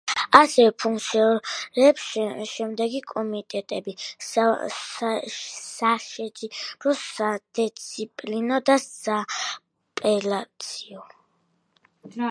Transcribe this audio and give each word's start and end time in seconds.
ასევე 0.37 0.69
ფუნქციონირებს 0.83 2.05
შემდეგი 2.51 3.01
კომიტეტები: 3.11 3.93
საშეჯიბრო, 4.29 6.97
სადისციპლინო 7.03 8.61
და 8.71 8.79
სააპელაციო. 8.87 11.07